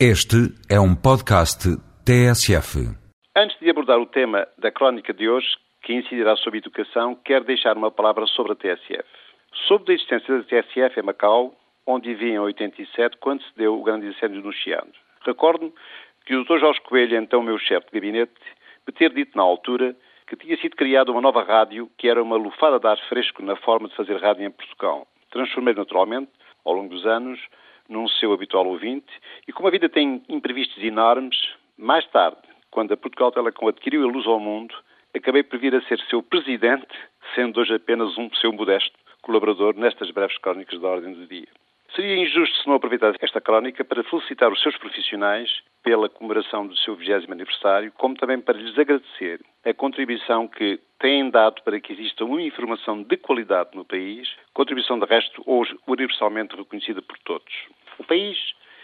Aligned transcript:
Este 0.00 0.50
é 0.68 0.80
um 0.80 0.92
podcast 0.92 1.70
TSF. 2.04 2.82
Antes 3.36 3.56
de 3.60 3.70
abordar 3.70 4.00
o 4.00 4.06
tema 4.06 4.44
da 4.58 4.72
crónica 4.72 5.14
de 5.14 5.28
hoje, 5.28 5.46
que 5.84 5.94
incidirá 5.94 6.34
sobre 6.34 6.58
educação, 6.58 7.14
quero 7.24 7.44
deixar 7.44 7.76
uma 7.76 7.92
palavra 7.92 8.26
sobre 8.26 8.52
a 8.52 8.56
TSF. 8.56 9.04
Soube 9.68 9.84
da 9.84 9.92
existência 9.92 10.36
da 10.36 10.42
TSF 10.42 10.98
em 10.98 11.04
Macau, 11.04 11.54
onde 11.86 12.08
vivia 12.12 12.34
em 12.34 12.38
87, 12.40 13.18
quando 13.18 13.44
se 13.44 13.56
deu 13.56 13.78
o 13.78 13.84
grande 13.84 14.08
incêndio 14.08 14.42
no 14.42 14.52
Chiado. 14.52 14.90
Recordo-me 15.24 15.72
que 16.26 16.34
o 16.34 16.42
Dr. 16.42 16.58
Jorge 16.58 16.80
Coelho, 16.80 17.16
então 17.16 17.40
meu 17.40 17.56
chefe 17.60 17.86
de 17.86 17.92
gabinete, 17.92 18.32
me 18.84 18.92
ter 18.92 19.14
dito 19.14 19.38
na 19.38 19.44
altura 19.44 19.94
que 20.26 20.34
tinha 20.34 20.56
sido 20.56 20.74
criada 20.74 21.12
uma 21.12 21.20
nova 21.20 21.44
rádio 21.44 21.88
que 21.96 22.08
era 22.08 22.20
uma 22.20 22.36
lufada 22.36 22.80
de 22.80 22.86
ar 22.88 22.98
fresco 23.08 23.44
na 23.44 23.54
forma 23.54 23.88
de 23.88 23.94
fazer 23.94 24.20
rádio 24.20 24.44
em 24.44 24.50
Portugal. 24.50 25.06
Transformei 25.30 25.72
naturalmente, 25.72 26.32
ao 26.64 26.72
longo 26.72 26.88
dos 26.88 27.06
anos, 27.06 27.38
num 27.88 28.08
seu 28.08 28.32
habitual 28.32 28.66
ouvinte, 28.66 29.12
e 29.46 29.52
como 29.52 29.68
a 29.68 29.70
vida 29.70 29.88
tem 29.88 30.22
imprevistos 30.28 30.82
enormes, 30.82 31.36
mais 31.76 32.06
tarde, 32.08 32.38
quando 32.70 32.92
a 32.92 32.96
Portugal 32.96 33.32
Telecom 33.32 33.68
adquiriu 33.68 34.02
a 34.02 34.10
luz 34.10 34.26
ao 34.26 34.40
mundo, 34.40 34.74
acabei 35.14 35.42
por 35.42 35.58
vir 35.58 35.74
a 35.74 35.82
ser 35.82 35.98
seu 36.10 36.22
presidente, 36.22 36.88
sendo 37.34 37.60
hoje 37.60 37.74
apenas 37.74 38.16
um 38.18 38.28
seu 38.34 38.52
modesto 38.52 38.96
colaborador 39.22 39.74
nestas 39.76 40.10
breves 40.10 40.36
crónicas 40.38 40.80
da 40.80 40.88
Ordem 40.88 41.14
do 41.14 41.26
Dia. 41.26 41.48
Seria 41.94 42.16
injusto 42.16 42.56
se 42.56 42.66
não 42.66 42.74
aproveitasse 42.74 43.18
esta 43.20 43.40
crónica 43.40 43.84
para 43.84 44.02
felicitar 44.02 44.52
os 44.52 44.60
seus 44.60 44.76
profissionais 44.76 45.48
pela 45.80 46.08
comemoração 46.08 46.66
do 46.66 46.76
seu 46.78 46.96
20 46.96 47.30
aniversário, 47.30 47.92
como 47.92 48.16
também 48.16 48.40
para 48.40 48.58
lhes 48.58 48.76
agradecer 48.76 49.40
a 49.64 49.72
contribuição 49.72 50.48
que 50.48 50.80
têm 50.98 51.30
dado 51.30 51.62
para 51.62 51.78
que 51.78 51.92
exista 51.92 52.24
uma 52.24 52.42
informação 52.42 53.00
de 53.04 53.16
qualidade 53.16 53.70
no 53.74 53.84
país, 53.84 54.28
contribuição 54.52 54.98
de 54.98 55.06
resto 55.06 55.40
hoje 55.46 55.78
universalmente 55.86 56.56
reconhecida 56.56 57.00
por 57.00 57.16
todos. 57.18 57.54
O 57.96 58.02
país 58.02 58.36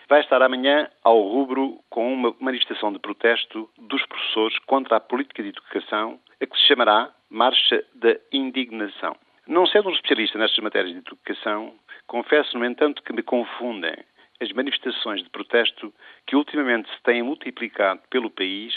vai 0.08 0.20
estar 0.20 0.40
amanhã 0.40 0.88
ao 1.02 1.20
rubro 1.20 1.80
com 1.90 2.12
uma 2.12 2.32
manifestação 2.38 2.92
de 2.92 3.00
protesto 3.00 3.68
dos 3.76 4.06
professores 4.06 4.56
contra 4.66 4.98
a 4.98 5.00
política 5.00 5.42
de 5.42 5.48
educação, 5.48 6.20
a 6.40 6.46
que 6.46 6.56
se 6.56 6.68
chamará 6.68 7.10
Marcha 7.28 7.82
da 7.92 8.16
Indignação. 8.32 9.16
Não 9.48 9.66
sendo 9.66 9.88
um 9.88 9.92
especialista 9.92 10.38
nestas 10.38 10.62
matérias 10.62 10.92
de 10.92 11.00
educação, 11.00 11.74
confesso, 12.10 12.58
no 12.58 12.64
entanto, 12.64 13.04
que 13.04 13.12
me 13.12 13.22
confundem 13.22 13.94
as 14.40 14.50
manifestações 14.52 15.22
de 15.22 15.30
protesto 15.30 15.94
que 16.26 16.34
ultimamente 16.34 16.90
se 16.90 17.00
têm 17.04 17.22
multiplicado 17.22 18.00
pelo 18.10 18.28
país, 18.28 18.74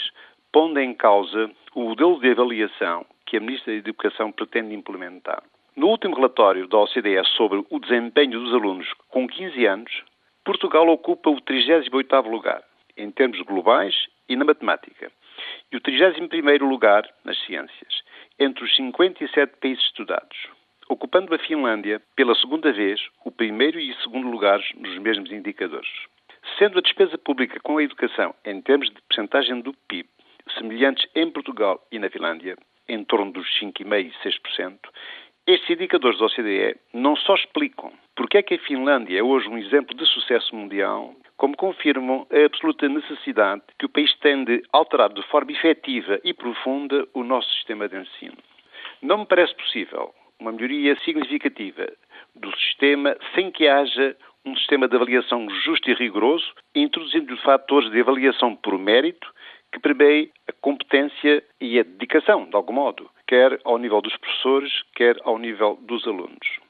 pondo 0.52 0.78
em 0.78 0.94
causa 0.94 1.50
o 1.74 1.82
modelo 1.82 2.20
de 2.20 2.30
avaliação 2.30 3.04
que 3.26 3.36
a 3.36 3.40
Ministra 3.40 3.72
da 3.72 3.78
Educação 3.80 4.30
pretende 4.30 4.72
implementar. 4.72 5.42
No 5.74 5.88
último 5.88 6.14
relatório 6.14 6.68
da 6.68 6.78
OCDE 6.78 7.24
sobre 7.36 7.64
o 7.68 7.80
desempenho 7.80 8.38
dos 8.38 8.54
alunos 8.54 8.92
com 9.08 9.26
15 9.26 9.66
anos, 9.66 10.04
Portugal 10.44 10.86
ocupa 10.86 11.28
o 11.28 11.40
38º 11.40 12.30
lugar, 12.30 12.62
em 12.96 13.10
termos 13.10 13.40
globais 13.40 14.06
e 14.28 14.36
na 14.36 14.44
matemática, 14.44 15.10
e 15.72 15.76
o 15.76 15.80
31º 15.80 16.60
lugar 16.68 17.02
nas 17.24 17.36
ciências, 17.44 18.04
entre 18.38 18.62
os 18.62 18.76
57 18.76 19.56
países 19.60 19.82
estudados, 19.86 20.53
ocupando 20.88 21.34
a 21.34 21.38
Finlândia, 21.38 22.00
pela 22.16 22.34
segunda 22.34 22.72
vez, 22.72 23.00
o 23.24 23.30
primeiro 23.30 23.78
e 23.78 23.94
segundo 24.02 24.28
lugares 24.28 24.66
nos 24.76 24.96
mesmos 24.98 25.30
indicadores. 25.30 25.90
Sendo 26.58 26.78
a 26.78 26.82
despesa 26.82 27.16
pública 27.16 27.58
com 27.60 27.78
a 27.78 27.82
educação, 27.82 28.34
em 28.44 28.60
termos 28.60 28.88
de 28.88 29.00
percentagem 29.08 29.60
do 29.60 29.72
PIB, 29.88 30.08
semelhantes 30.58 31.06
em 31.14 31.30
Portugal 31.30 31.84
e 31.90 31.98
na 31.98 32.10
Finlândia, 32.10 32.56
em 32.88 33.02
torno 33.04 33.32
dos 33.32 33.46
5,5% 33.60 34.12
e 34.24 34.28
6%, 34.28 34.78
estes 35.46 35.70
indicadores 35.70 36.18
da 36.18 36.26
OCDE 36.26 36.76
não 36.92 37.16
só 37.16 37.34
explicam 37.34 37.92
porque 38.16 38.38
é 38.38 38.42
que 38.42 38.54
a 38.54 38.58
Finlândia 38.58 39.18
é 39.18 39.22
hoje 39.22 39.48
um 39.48 39.58
exemplo 39.58 39.94
de 39.94 40.06
sucesso 40.06 40.54
mundial, 40.54 41.14
como 41.36 41.56
confirmam 41.56 42.26
a 42.30 42.46
absoluta 42.46 42.88
necessidade 42.88 43.62
que 43.78 43.86
o 43.86 43.88
país 43.88 44.14
tem 44.18 44.44
de 44.44 44.62
alterar 44.72 45.12
de 45.12 45.22
forma 45.24 45.50
efetiva 45.50 46.20
e 46.22 46.32
profunda 46.32 47.06
o 47.12 47.24
nosso 47.24 47.50
sistema 47.54 47.88
de 47.88 47.96
ensino. 47.96 48.36
Não 49.02 49.18
me 49.18 49.26
parece 49.26 49.54
possível 49.56 50.14
uma 50.40 50.52
melhoria 50.52 50.96
significativa 51.00 51.86
do 52.34 52.50
sistema 52.58 53.16
sem 53.34 53.50
que 53.50 53.68
haja 53.68 54.16
um 54.44 54.56
sistema 54.56 54.86
de 54.86 54.96
avaliação 54.96 55.48
justo 55.64 55.90
e 55.90 55.94
rigoroso, 55.94 56.52
introduzindo 56.74 57.36
fatores 57.38 57.90
de 57.90 58.00
avaliação 58.00 58.54
por 58.54 58.78
mérito 58.78 59.32
que 59.72 59.80
prevê 59.80 60.30
a 60.48 60.52
competência 60.60 61.42
e 61.60 61.78
a 61.78 61.82
dedicação, 61.82 62.44
de 62.44 62.54
algum 62.54 62.74
modo, 62.74 63.10
quer 63.26 63.58
ao 63.64 63.78
nível 63.78 64.00
dos 64.00 64.16
professores, 64.16 64.72
quer 64.94 65.16
ao 65.24 65.38
nível 65.38 65.78
dos 65.82 66.06
alunos. 66.06 66.60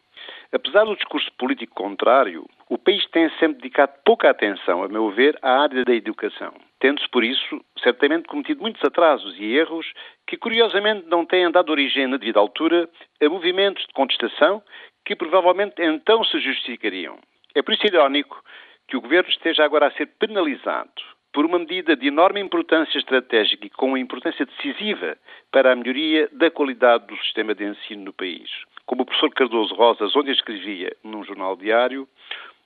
Apesar 0.53 0.85
do 0.85 0.97
discurso 0.97 1.31
político 1.37 1.75
contrário, 1.75 2.47
o 2.69 2.79
país 2.79 3.05
tem 3.11 3.29
sempre 3.39 3.57
dedicado 3.57 3.93
pouca 4.05 4.31
atenção, 4.31 4.83
a 4.83 4.89
meu 4.89 5.11
ver, 5.11 5.37
à 5.43 5.63
área 5.63 5.85
da 5.85 5.95
educação, 5.95 6.55
tendo-se, 6.85 7.09
por 7.09 7.25
isso, 7.25 7.65
certamente 7.83 8.29
cometido 8.29 8.61
muitos 8.61 8.85
atrasos 8.85 9.35
e 9.39 9.57
erros 9.57 9.91
que, 10.27 10.37
curiosamente, 10.37 11.07
não 11.07 11.25
têm 11.25 11.51
dado 11.51 11.71
origem 11.71 12.07
na 12.07 12.19
devida 12.19 12.39
altura 12.39 12.87
a 13.23 13.27
movimentos 13.31 13.87
de 13.87 13.93
contestação 13.95 14.63
que 15.03 15.17
provavelmente 15.17 15.77
então 15.79 16.23
se 16.25 16.39
justificariam. 16.41 17.19
É 17.55 17.63
por 17.63 17.73
isso 17.73 17.87
irónico 17.87 18.39
que 18.87 18.99
o 18.99 19.01
governo 19.01 19.31
esteja 19.31 19.65
agora 19.65 19.87
a 19.87 19.93
ser 19.93 20.09
penalizado 20.19 20.93
por 21.33 21.47
uma 21.47 21.59
medida 21.59 21.97
de 21.97 22.09
enorme 22.09 22.39
importância 22.39 22.99
estratégica 22.99 23.67
e 23.67 23.71
com 23.71 23.87
uma 23.87 23.99
importância 23.99 24.45
decisiva 24.45 25.17
para 25.51 25.73
a 25.73 25.77
melhoria 25.77 26.29
da 26.33 26.51
qualidade 26.51 27.07
do 27.07 27.17
sistema 27.17 27.55
de 27.55 27.65
ensino 27.65 28.05
no 28.05 28.13
país. 28.13 28.51
Como 28.85 29.05
o 29.05 29.07
professor 29.07 29.31
Cardoso 29.31 29.75
Rosas, 29.75 30.15
onde 30.15 30.33
escrevia 30.33 30.95
num 31.03 31.25
jornal 31.25 31.57
diário, 31.57 32.07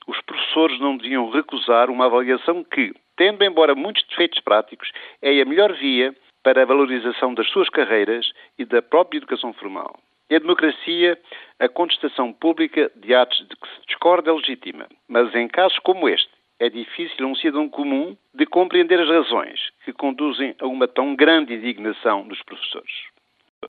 os 0.09 0.21
professores 0.23 0.81
não 0.81 0.97
deviam 0.97 1.31
recusar 1.31 1.89
uma 1.89 2.07
avaliação 2.07 2.65
que, 2.65 2.93
tendo 3.19 3.45
embora 3.45 3.75
muitos 3.75 4.03
defeitos 4.05 4.41
práticos, 4.41 4.91
é 5.21 5.43
a 5.43 5.45
melhor 5.45 5.75
via 5.75 6.15
para 6.43 6.63
a 6.63 6.65
valorização 6.65 7.35
das 7.35 7.49
suas 7.51 7.69
carreiras 7.69 8.33
e 8.57 8.65
da 8.65 8.81
própria 8.81 9.19
educação 9.19 9.53
formal. 9.53 9.99
Em 10.31 10.37
a 10.37 10.39
democracia, 10.39 11.19
a 11.59 11.69
contestação 11.69 12.33
pública 12.33 12.91
de 12.95 13.15
atos 13.15 13.39
de 13.39 13.57
que 13.57 13.69
se 13.69 13.87
discorda 13.89 14.31
é 14.31 14.33
legítima, 14.33 14.87
mas 15.09 15.35
em 15.35 15.49
casos 15.49 15.79
como 15.81 16.09
este, 16.09 16.31
é 16.61 16.71
difícil 16.71 17.27
a 17.27 17.29
um 17.29 17.35
cidadão 17.35 17.69
comum 17.69 18.17
de 18.35 18.47
compreender 18.47 19.01
as 19.01 19.09
razões 19.09 19.61
que 19.85 19.93
conduzem 19.93 20.55
a 20.61 20.67
uma 20.67 20.87
tão 20.87 21.17
grande 21.17 21.55
indignação 21.55 22.27
dos 22.27 22.43
professores. 22.43 22.93